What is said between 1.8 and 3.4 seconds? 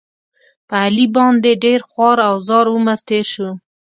خوار او زار عمر تېر